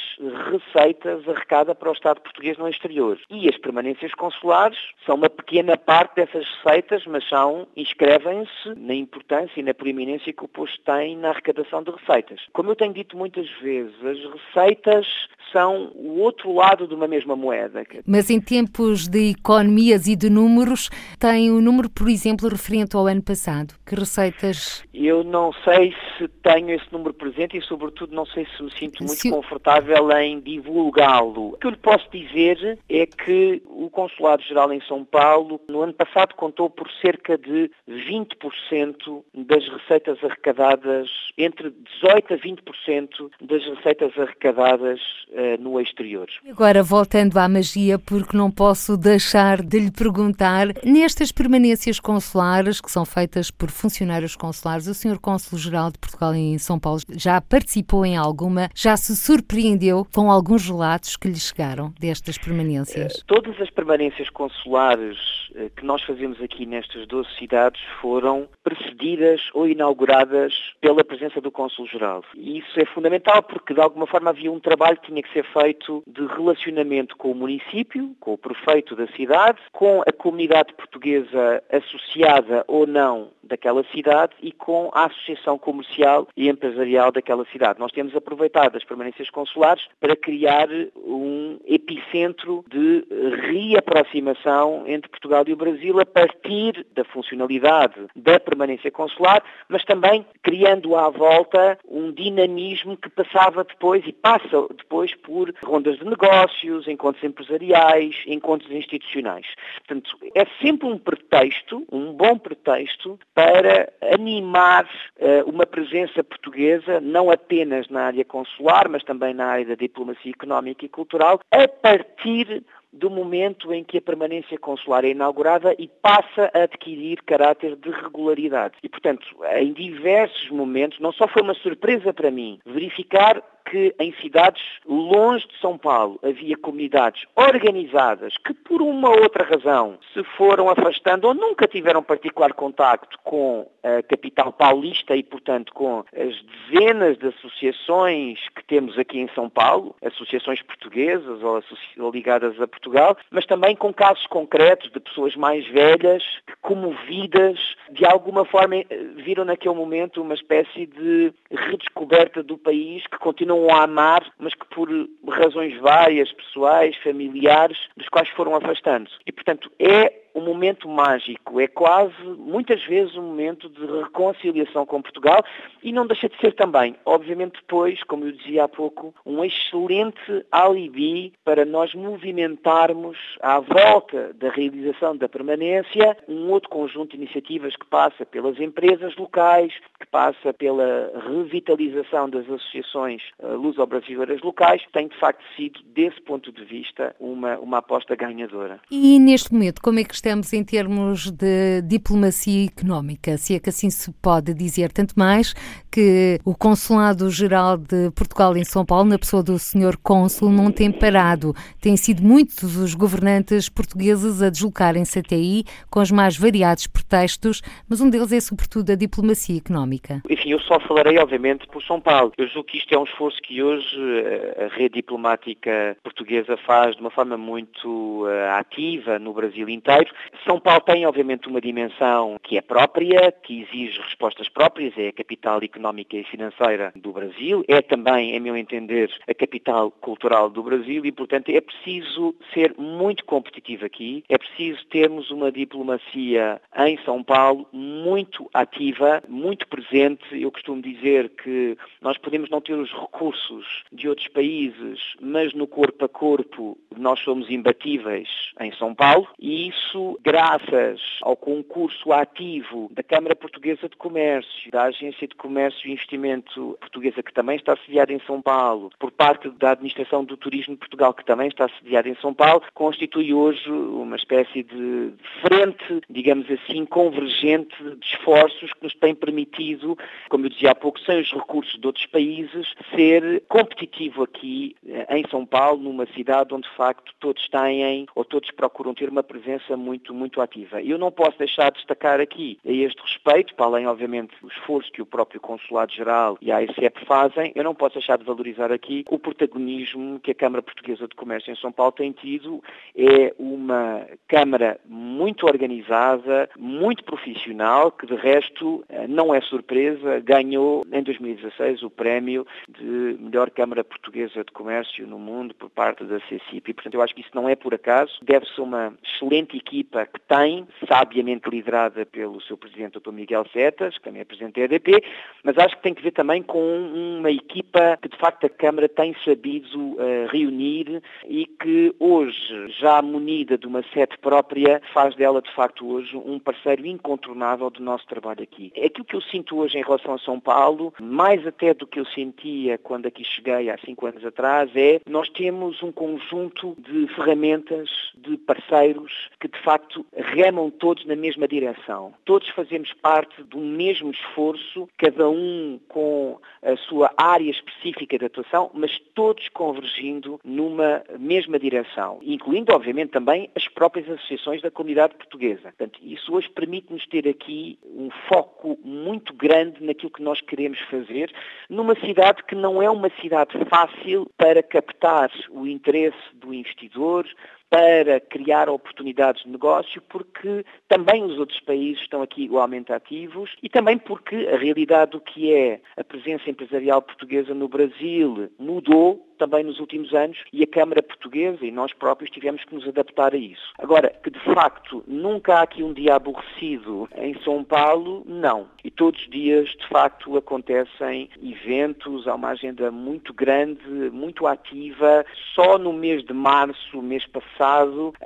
[0.51, 3.19] receitas arrecada para o Estado português no exterior.
[3.31, 9.61] E as permanências consulares são uma pequena parte dessas receitas, mas são, inscrevem-se na importância
[9.61, 12.41] e na preeminência que o posto tem na arrecadação de receitas.
[12.53, 15.07] Como eu tenho dito muitas vezes, as receitas
[15.53, 17.85] são o outro lado de uma mesma moeda.
[18.07, 20.82] Mas em tempos de economias e de números,
[21.19, 23.75] tem o um número, por exemplo, referente ao ano passado?
[23.87, 24.85] Que receitas?
[24.93, 29.05] Eu não sei se tenho esse número presente e, sobretudo, não sei se me sinto
[29.05, 29.31] muito se...
[29.31, 31.55] confortável em divulgá-lo.
[31.55, 35.93] O que eu lhe posso dizer é que o Consulado-Geral em São Paulo, no ano
[35.93, 41.71] passado, contou por cerca de 20% das receitas arrecadadas, entre
[42.03, 46.29] 18% a 20% das receitas arrecadadas uh, no exterior.
[46.49, 52.91] Agora, voltando à magia, porque não posso deixar de lhe perguntar, nestas permanências consulares, que
[52.91, 55.19] são feitas por funcionários consulares, o Sr.
[55.19, 60.67] Cônsul-Geral de Portugal em São Paulo já participou em alguma, já se surpreendeu com alguns
[60.67, 63.15] relatos que lhe chegaram destas permanências?
[63.15, 65.19] Uh, todas as permanências consulares
[65.51, 71.51] uh, que nós fazemos aqui nestas 12 cidades foram precedidas ou inauguradas pela presença do
[71.51, 72.25] Cônsul-Geral.
[72.35, 75.45] E isso é fundamental porque, de alguma forma, havia um trabalho que tinha que ser
[75.53, 81.63] feito de relacionamento com o município, com o prefeito da cidade, com a comunidade portuguesa
[81.71, 87.79] associada ou não daquela cidade e com a associação comercial e empresarial daquela cidade.
[87.79, 93.05] Nós temos aproveitado as permanências consulares para criar um epicentro de
[93.51, 100.25] reaproximação entre Portugal e o Brasil a partir da funcionalidade da permanência consular, mas também
[100.43, 106.87] criando à volta um dinamismo que passava depois e passa depois por rondas de negócios,
[106.89, 109.47] encontros empresariais, encontros institucionais.
[109.79, 114.89] Portanto, é sempre um pretexto, um bom pretexto, para animar
[115.19, 120.33] uh, uma presença portuguesa, não apenas na área consular, mas também na área da diplomacia
[120.33, 122.63] económica e cultural, a partir
[122.93, 127.91] do momento em que a permanência consular é inaugurada e passa a adquirir caráter de
[127.91, 128.75] regularidade.
[128.83, 129.27] E, portanto,
[129.57, 135.47] em diversos momentos, não só foi uma surpresa para mim verificar que em cidades longe
[135.49, 141.27] de São Paulo havia comunidades organizadas que por uma ou outra razão se foram afastando
[141.27, 146.35] ou nunca tiveram particular contacto com a capital paulista e, portanto, com as
[146.71, 153.17] dezenas de associações que temos aqui em São Paulo, associações portuguesas ou ligadas a Portugal,
[153.31, 157.59] mas também com casos concretos de pessoas mais velhas que, comovidas,
[157.93, 158.85] de alguma forma eh,
[159.17, 164.67] viram naquele momento uma espécie de redescoberta do país que continuam a amar, mas que
[164.67, 164.89] por
[165.29, 169.09] razões várias, pessoais, familiares, dos quais foram afastando.
[169.25, 175.03] E, portanto, é um momento mágico, é quase, muitas vezes, um momento de reconciliação com
[175.03, 175.45] Portugal
[175.83, 180.45] e não deixa de ser também, obviamente depois, como eu dizia há pouco, um excelente
[180.51, 187.77] alibi para nós movimentarmos à volta da realização da permanência um outro conjunto de iniciativas
[187.77, 189.73] que passa pelas empresas locais,
[190.13, 196.63] passa pela revitalização das associações uh, luso-brasileiras locais, tem de facto sido, desse ponto de
[196.67, 198.79] vista, uma, uma aposta ganhadora.
[198.91, 203.71] E neste momento, como é que estamos em termos de diplomacia económica, se é que
[203.71, 205.55] assim se pode dizer, tanto mais
[205.91, 209.97] que o Consulado-Geral de Portugal em São Paulo, na pessoa do Sr.
[210.03, 211.55] Cônsul, não tem parado.
[211.81, 217.63] Têm sido muitos os governantes portugueses a deslocarem-se até aí com os mais variados pretextos,
[217.89, 220.02] mas um deles é sobretudo a diplomacia económica.
[220.29, 222.33] Enfim, eu só falarei, obviamente, por São Paulo.
[222.37, 226.97] Eu julgo que isto é um esforço que hoje eh, a rede diplomática portuguesa faz
[226.97, 230.11] de uma forma muito uh, ativa no Brasil inteiro.
[230.45, 235.13] São Paulo tem, obviamente, uma dimensão que é própria, que exige respostas próprias, é a
[235.13, 240.63] capital económica e financeira do Brasil, é também, em meu entender, a capital cultural do
[240.63, 246.99] Brasil e, portanto, é preciso ser muito competitivo aqui, é preciso termos uma diplomacia em
[247.05, 249.92] São Paulo muito ativa, muito presente.
[250.31, 255.67] Eu costumo dizer que nós podemos não ter os recursos de outros países, mas no
[255.67, 258.29] corpo a corpo nós somos imbatíveis
[258.61, 264.85] em São Paulo e isso graças ao concurso ativo da Câmara Portuguesa de Comércio, da
[264.85, 269.49] Agência de Comércio e Investimento Portuguesa, que também está sediada em São Paulo, por parte
[269.51, 273.71] da Administração do Turismo de Portugal, que também está sediada em São Paulo, constitui hoje
[273.71, 279.82] uma espécie de frente, digamos assim, convergente de esforços que nos tem permitido,
[280.29, 285.19] como eu dizia há pouco, sem os recursos de outros países, ser competitivo aqui eh,
[285.19, 289.23] em São Paulo, numa cidade onde de facto todos têm ou todos procuram ter uma
[289.23, 290.81] presença muito, muito ativa.
[290.83, 294.91] Eu não posso deixar de destacar aqui a este respeito, para além obviamente do esforço
[294.93, 299.05] que o próprio Consulado-Geral e a AICEP fazem, eu não posso deixar de valorizar aqui
[299.11, 302.63] o protagonismo que a Câmara Portuguesa de Comércio em São Paulo tem tido.
[302.97, 310.85] É uma Câmara muito organizada, muito profissional, que de resto eh, não é surpresa, ganhou
[310.93, 316.19] em 2016 o prémio de melhor Câmara Portuguesa de Comércio no mundo por parte da
[316.21, 316.71] CCIP.
[316.71, 320.21] E, portanto, eu acho que isso não é por acaso, deve-se uma excelente equipa que
[320.21, 323.13] tem, sabiamente liderada pelo seu Presidente, Dr.
[323.13, 325.05] Miguel Setas, que também é Presidente da EDP,
[325.45, 328.89] mas acho que tem que ver também com uma equipa que, de facto, a Câmara
[328.89, 335.41] tem sabido uh, reunir e que hoje, já munida de uma sede própria, faz dela,
[335.41, 338.73] de facto, hoje um parceiro incontornável do nosso trabalho aqui.
[338.77, 342.07] Aquilo que eu sinto hoje em relação a São Paulo, mais até do que eu
[342.07, 347.89] sentia quando aqui cheguei há cinco anos atrás, é nós temos um conjunto de ferramentas,
[348.17, 352.15] de parceiros que de facto remam todos na mesma direção.
[352.25, 358.71] Todos fazemos parte do mesmo esforço, cada um com a sua área específica de atuação,
[358.75, 365.63] mas todos convergindo numa mesma direção, incluindo obviamente também as próprias associações da comunidade portuguesa.
[365.63, 371.33] Portanto, isso hoje permite-nos ter aqui um foco muito grande naquilo que nós queremos fazer,
[371.69, 377.27] numa cidade que não é uma cidade fácil para captar o interesse do investidor,
[377.73, 383.69] para criar oportunidades de negócio, porque também os outros países estão aqui igualmente ativos e
[383.71, 389.65] também porque a realidade do que é a presença empresarial portuguesa no Brasil mudou também
[389.65, 393.37] nos últimos anos e a Câmara Portuguesa e nós próprios tivemos que nos adaptar a
[393.37, 393.73] isso.
[393.79, 398.69] Agora, que de facto nunca há aqui um dia aborrecido em São Paulo, não.
[398.85, 405.25] E todos os dias, de facto, acontecem eventos, há uma agenda muito grande, muito ativa.
[405.55, 407.62] Só no mês de março, mês passado,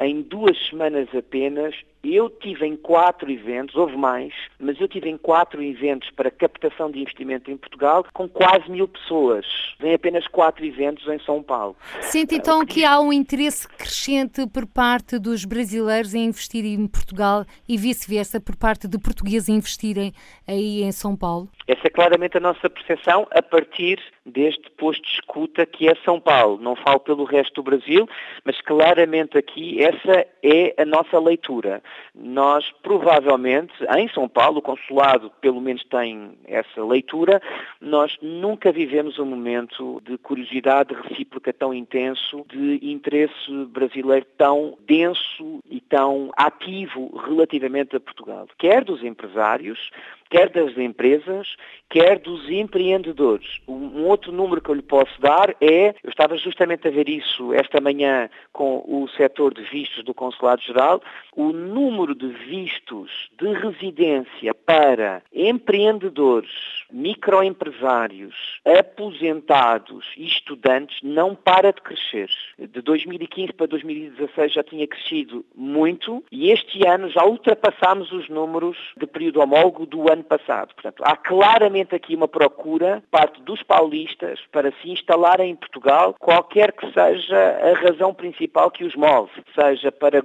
[0.00, 1.74] em duas semanas apenas,
[2.14, 6.90] eu tive em quatro eventos, houve mais, mas eu tive em quatro eventos para captação
[6.90, 9.46] de investimento em Portugal com quase mil pessoas.
[9.80, 11.76] Vem apenas quatro eventos em São Paulo.
[12.00, 17.44] Sente então que há um interesse crescente por parte dos brasileiros em investir em Portugal
[17.68, 20.12] e vice-versa por parte de portugueses em investirem
[20.46, 21.48] aí em São Paulo?
[21.66, 26.20] Essa é claramente a nossa percepção a partir deste posto de escuta que é São
[26.20, 26.58] Paulo.
[26.60, 28.08] Não falo pelo resto do Brasil,
[28.44, 31.82] mas claramente aqui essa é a nossa leitura.
[32.14, 37.40] Nós provavelmente, em São Paulo, o consulado pelo menos tem essa leitura,
[37.80, 45.60] nós nunca vivemos um momento de curiosidade recíproca tão intenso, de interesse brasileiro tão denso
[45.68, 48.48] e tão ativo relativamente a Portugal.
[48.58, 49.90] Quer dos empresários,
[50.30, 51.56] quer das empresas,
[51.88, 53.60] quer dos empreendedores.
[53.66, 57.52] Um outro número que eu lhe posso dar é, eu estava justamente a ver isso
[57.52, 61.02] esta manhã com o setor de vistos do Consulado-Geral,
[61.34, 66.50] o número de vistos de residência para empreendedores,
[66.90, 68.34] microempresários,
[68.64, 72.30] aposentados e estudantes não para de crescer.
[72.58, 78.76] De 2015 para 2016 já tinha crescido muito e este ano já ultrapassámos os números
[78.96, 80.74] de período homólogo do ano passado.
[80.74, 86.72] Portanto, há claramente aqui uma procura, parte dos paulistas, para se instalarem em Portugal, qualquer
[86.72, 90.22] que seja a razão principal que os move, seja para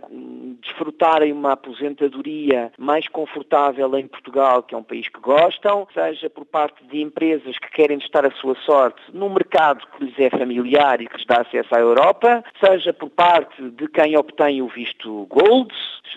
[0.62, 6.46] desfrutarem uma aposentadoria mais confortável em Portugal, que é um país que gostam, seja por
[6.46, 11.02] parte de empresas que querem estar a sua sorte no mercado que lhes é familiar
[11.02, 15.26] e que lhes dá acesso à Europa, seja por parte de quem obtém o visto
[15.30, 15.74] Gold,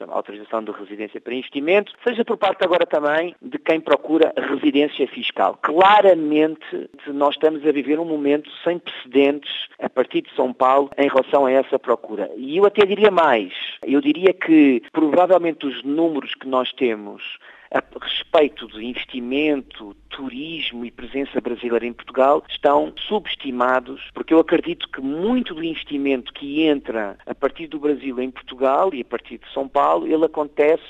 [0.08, 5.58] autorização de residência para investimento, seja por parte agora também de quem procura residência fiscal.
[5.62, 9.50] Claramente nós estamos a viver um momento sem precedentes
[9.80, 12.30] a partir de São Paulo em relação a essa procura.
[12.36, 13.52] E eu até diria mais,
[13.84, 17.38] eu diria que provavelmente os números que nós temos
[17.74, 24.88] a respeito de investimento, turismo e presença brasileira em Portugal estão subestimados, porque eu acredito
[24.88, 29.38] que muito do investimento que entra a partir do Brasil em Portugal e a partir
[29.38, 30.82] de São Paulo, ele acontece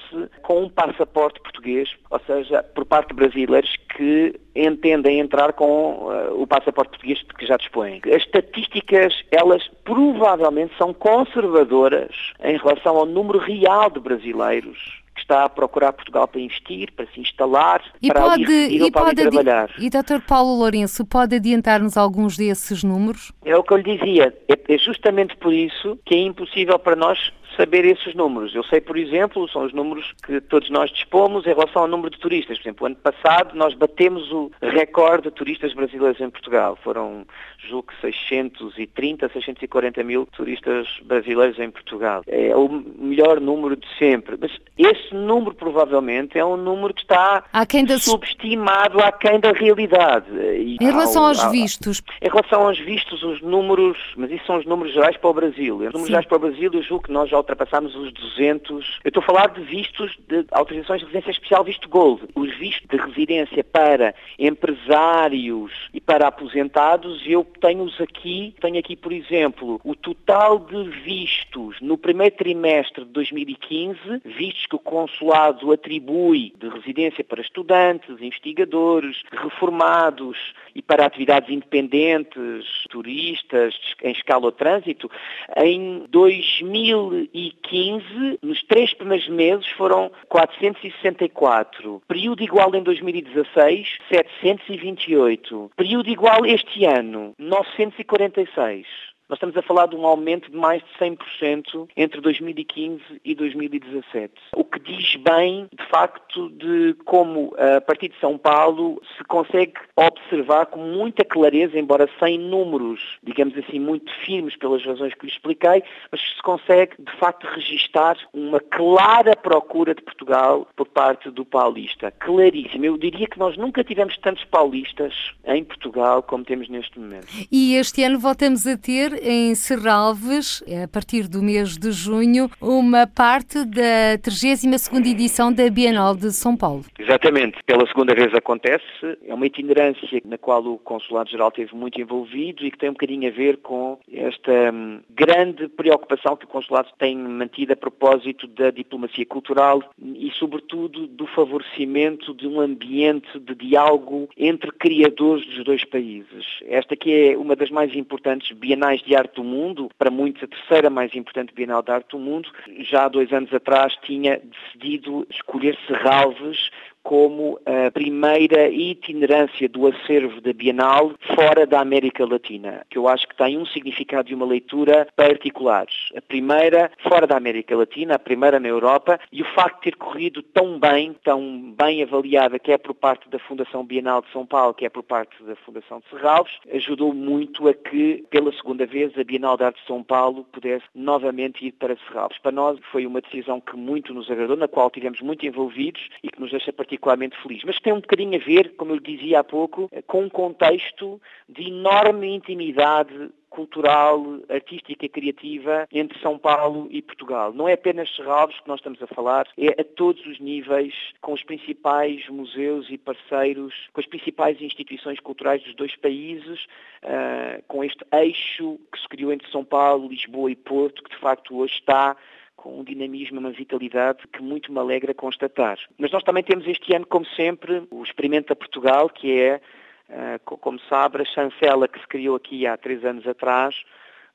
[0.42, 6.40] com um passaporte português, ou seja, por parte de brasileiros que entendem entrar com uh,
[6.42, 8.02] o passaporte português que já dispõem.
[8.06, 15.44] As estatísticas, elas provavelmente são conservadoras em relação ao número real de brasileiros que está
[15.44, 19.14] a procurar Portugal para investir, para se instalar, e para pode, ali ou para ali
[19.14, 19.70] trabalhar.
[19.78, 20.20] E Dr.
[20.26, 23.32] Paulo Lourenço, pode adiantar-nos alguns desses números?
[23.44, 24.36] É o que eu lhe dizia.
[24.48, 28.54] É, é justamente por isso que é impossível para nós saber esses números.
[28.54, 32.10] Eu sei, por exemplo, são os números que todos nós dispomos em relação ao número
[32.10, 32.58] de turistas.
[32.58, 36.78] Por exemplo, o ano passado nós batemos o recorde de turistas brasileiros em Portugal.
[36.82, 37.26] Foram,
[37.58, 42.22] julgo que 630, 640 mil turistas brasileiros em Portugal.
[42.26, 44.36] É o melhor número de sempre.
[44.40, 47.44] Mas esse número provavelmente é um número que está
[47.86, 48.04] das...
[48.04, 50.26] subestimado aquém da realidade.
[50.32, 52.02] E em relação ao, aos ao, vistos?
[52.20, 55.76] Em relação aos vistos, os números, mas isso são os números gerais para o Brasil.
[55.76, 56.08] Os números Sim.
[56.08, 59.00] gerais para o Brasil, eu julgo que nós já ultrapassámos os 200.
[59.04, 62.22] Eu estou a falar de vistos de autorizações de residência especial visto Gold.
[62.34, 68.54] Os vistos de residência para empresários e para aposentados, eu tenho-os aqui.
[68.60, 74.76] Tenho aqui, por exemplo, o total de vistos no primeiro trimestre de 2015, vistos que
[74.76, 80.36] o consulado atribui de residência para estudantes, investigadores, reformados
[80.74, 85.10] e para atividades independentes, turistas, em escala de trânsito,
[85.56, 92.00] em 2000 2015, nos três primeiros meses, foram 464.
[92.06, 95.70] Período igual em 2016, 728.
[95.76, 98.86] Período igual este ano, 946.
[99.26, 104.34] Nós estamos a falar de um aumento de mais de 100% entre 2015 e 2017.
[104.54, 109.72] O que diz bem, de facto, de como a partir de São Paulo se consegue
[109.96, 115.32] observar com muita clareza, embora sem números, digamos assim, muito firmes pelas razões que lhe
[115.32, 121.46] expliquei, mas se consegue, de facto, registar uma clara procura de Portugal por parte do
[121.46, 122.10] paulista.
[122.10, 122.84] Claríssimo.
[122.84, 125.14] Eu diria que nós nunca tivemos tantos paulistas
[125.46, 127.26] em Portugal como temos neste momento.
[127.50, 133.06] E este ano voltamos a ter em Serralves, a partir do mês de junho, uma
[133.06, 136.84] parte da 32ª edição da Bienal de São Paulo.
[136.98, 137.62] Exatamente.
[137.64, 138.84] Pela segunda vez acontece.
[139.26, 143.28] É uma itinerância na qual o Consulado-Geral esteve muito envolvido e que tem um bocadinho
[143.28, 148.70] a ver com esta hum, grande preocupação que o Consulado tem mantido a propósito da
[148.70, 155.84] diplomacia cultural e, sobretudo, do favorecimento de um ambiente de diálogo entre criadores dos dois
[155.84, 156.44] países.
[156.66, 160.46] Esta que é uma das mais importantes bienais de arte do mundo, para muitos a
[160.46, 162.50] terceira mais importante Bienal de Arte do mundo,
[162.80, 166.70] já há dois anos atrás tinha decidido escolher Serralves
[167.04, 173.28] como a primeira itinerância do acervo da Bienal fora da América Latina, que eu acho
[173.28, 176.08] que tem um significado e uma leitura particulares.
[176.16, 179.96] A primeira fora da América Latina, a primeira na Europa, e o facto de ter
[179.96, 184.72] corrido tão bem, tão bem avaliada, quer por parte da Fundação Bienal de São Paulo,
[184.72, 189.24] quer por parte da Fundação de Serralves, ajudou muito a que, pela segunda vez, a
[189.24, 192.38] Bienal de Arte de São Paulo pudesse novamente ir para Serralves.
[192.38, 196.30] Para nós foi uma decisão que muito nos agradou, na qual tivemos muito envolvidos e
[196.30, 199.40] que nos deixa particularmente particularmente feliz, mas tem um bocadinho a ver, como eu dizia
[199.40, 206.88] há pouco, com um contexto de enorme intimidade cultural, artística e criativa entre São Paulo
[206.90, 207.52] e Portugal.
[207.52, 211.32] Não é apenas Serralves que nós estamos a falar, é a todos os níveis, com
[211.32, 216.64] os principais museus e parceiros, com as principais instituições culturais dos dois países,
[217.04, 221.20] uh, com este eixo que se criou entre São Paulo, Lisboa e Porto, que de
[221.20, 222.16] facto hoje está
[222.56, 225.78] com um dinamismo, uma vitalidade que muito me alegra constatar.
[225.98, 229.60] Mas nós também temos este ano, como sempre, o Experimenta Portugal, que é,
[230.08, 233.74] eh, como sabe, a chancela que se criou aqui há três anos atrás,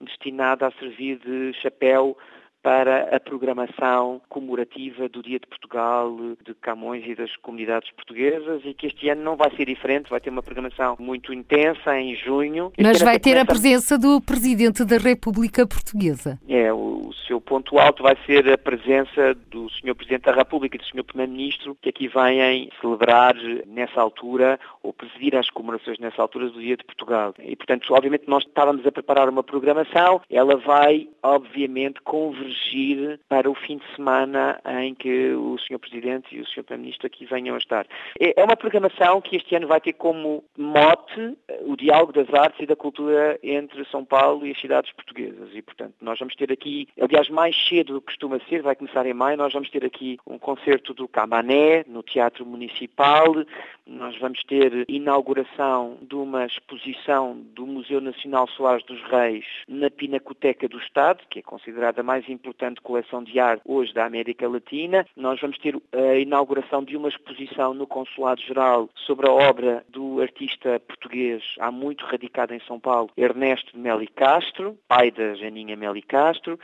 [0.01, 2.17] destinada a servir de chapéu
[2.61, 8.73] para a programação comemorativa do Dia de Portugal, de Camões e das comunidades portuguesas e
[8.73, 12.71] que este ano não vai ser diferente, vai ter uma programação muito intensa em junho.
[12.77, 16.37] Mas vai ter a presença do Presidente da República Portuguesa.
[16.47, 19.95] É, o, o seu ponto alto vai ser a presença do Sr.
[19.95, 21.03] Presidente da República e do Sr.
[21.03, 23.35] Primeiro-Ministro, que aqui vêm celebrar
[23.67, 27.33] nessa altura ou presidir as comemorações nessa altura do Dia de Portugal.
[27.39, 33.49] E, portanto, obviamente nós estávamos a preparar uma programação, ela vai, obviamente, convergir convergir para
[33.49, 35.79] o fim de semana em que o Sr.
[35.79, 36.63] Presidente e o Sr.
[36.63, 37.85] Primeiro-Ministro aqui venham a estar.
[38.19, 42.59] É, é uma programação que este ano vai ter como mote o diálogo das artes
[42.61, 45.49] e da cultura entre São Paulo e as cidades portuguesas.
[45.53, 49.05] E, portanto, nós vamos ter aqui, aliás, mais cedo do que costuma ser, vai começar
[49.05, 53.35] em maio, nós vamos ter aqui um concerto do Camané, no Teatro Municipal,
[53.85, 60.67] nós vamos ter inauguração de uma exposição do Museu Nacional Soares dos Reis na Pinacoteca
[60.67, 62.38] do Estado, que é considerada a mais importante
[62.81, 65.05] coleção de arte hoje da América Latina.
[65.15, 70.21] Nós vamos ter a inauguração de uma exposição no Consulado Geral sobre a obra do
[70.21, 76.01] artista português há muito radicado em São Paulo, Ernesto Meli Castro, pai da Janinha Meli
[76.01, 76.59] Castro.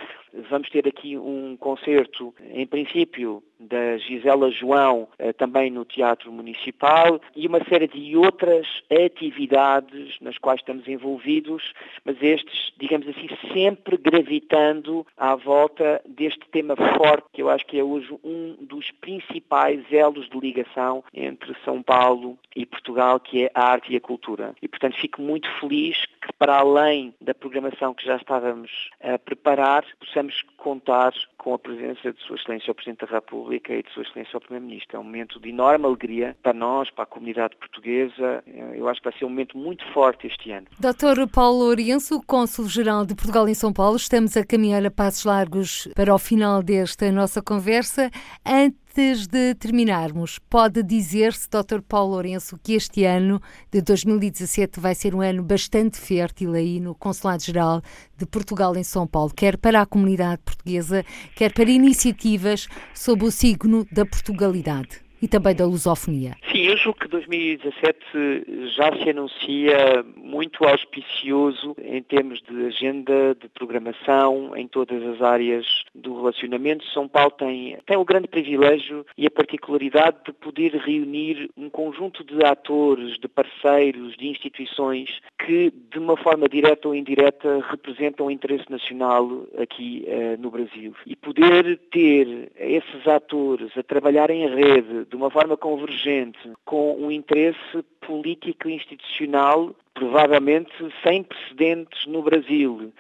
[0.49, 7.21] Vamos ter aqui um concerto, em princípio, da Gisela João, eh, também no Teatro Municipal,
[7.35, 11.73] e uma série de outras atividades nas quais estamos envolvidos,
[12.03, 15.64] mas estes, digamos assim, sempre gravitando à volta
[16.07, 21.03] deste tema forte, que eu acho que é hoje um dos principais elos de ligação
[21.13, 24.55] entre São Paulo e Portugal, que é a arte e a cultura.
[24.61, 26.05] E, portanto, fico muito feliz
[26.37, 28.69] para além da programação que já estávamos
[29.01, 33.83] a preparar, possamos contar com a presença de Sua Excelência o Presidente da República e
[33.83, 34.97] de Sua Excelência o Primeiro-Ministro.
[34.97, 38.43] É um momento de enorme alegria para nós, para a comunidade portuguesa.
[38.73, 40.67] Eu acho que vai ser um momento muito forte este ano.
[40.79, 41.27] Dr.
[41.31, 46.13] Paulo Lourenço, Cônsul-Geral de Portugal em São Paulo, estamos a caminhar a passos largos para
[46.13, 48.09] o final desta nossa conversa.
[48.45, 51.81] Antes Antes de terminarmos, pode dizer-se, Dr.
[51.81, 56.95] Paulo Lourenço, que este ano de 2017 vai ser um ano bastante fértil aí no
[56.95, 57.81] Consulado-Geral
[58.17, 61.03] de Portugal em São Paulo, quer para a comunidade portuguesa,
[61.35, 66.35] quer para iniciativas sob o signo da Portugalidade e também da lusofonia.
[66.51, 73.49] Sim, eu julgo que 2017 já se anuncia muito auspicioso em termos de agenda, de
[73.49, 75.65] programação, em todas as áreas
[75.95, 76.85] do relacionamento.
[76.93, 82.23] São Paulo tem, tem o grande privilégio e a particularidade de poder reunir um conjunto
[82.23, 85.09] de atores, de parceiros, de instituições
[85.43, 90.93] que, de uma forma direta ou indireta, representam o interesse nacional aqui uh, no Brasil.
[91.07, 97.09] E poder ter esses atores a trabalhar em rede de uma forma convergente, com um
[97.09, 102.91] interesse político e institucional provavelmente sem precedentes no Brasil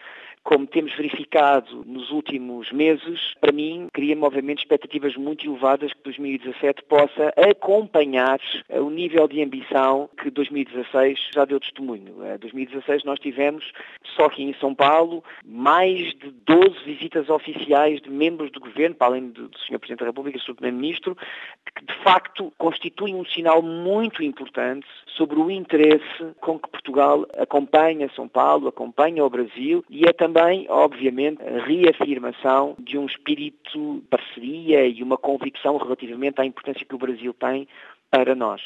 [0.45, 6.83] como temos verificado nos últimos meses, para mim, cria-me obviamente expectativas muito elevadas que 2017
[6.83, 8.39] possa acompanhar
[8.69, 12.23] o nível de ambição que 2016 já deu testemunho.
[12.23, 13.71] Em 2016 nós tivemos,
[14.15, 19.07] só aqui em São Paulo, mais de 12 visitas oficiais de membros do governo, para
[19.07, 19.79] além do Sr.
[19.79, 20.53] Presidente da República e do Sr.
[20.53, 21.17] Primeiro-Ministro,
[21.75, 28.11] que de facto constituem um sinal muito importante sobre o interesse com que Portugal acompanha
[28.15, 34.01] São Paulo, acompanha o Brasil e é também também, obviamente, a reafirmação de um espírito
[34.01, 37.65] de parceria e uma convicção relativamente à importância que o Brasil tem
[38.11, 38.61] para nós.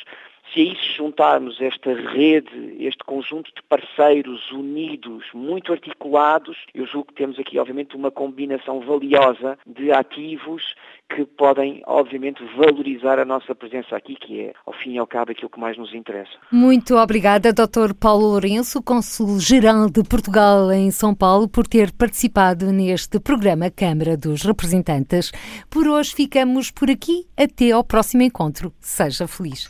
[0.54, 7.10] Se a isso juntarmos esta rede, este conjunto de parceiros unidos, muito articulados, eu julgo
[7.10, 10.76] que temos aqui, obviamente, uma combinação valiosa de ativos
[11.16, 15.32] que podem, obviamente, valorizar a nossa presença aqui, que é, ao fim e ao cabo,
[15.32, 16.32] aquilo que mais nos interessa.
[16.52, 17.93] Muito obrigada, Dr.
[18.00, 24.43] Paulo Lourenço, Cônsul-Geral de Portugal em São Paulo, por ter participado neste programa Câmara dos
[24.43, 25.32] Representantes.
[25.70, 27.28] Por hoje ficamos por aqui.
[27.36, 28.72] Até ao próximo encontro.
[28.80, 29.70] Seja feliz.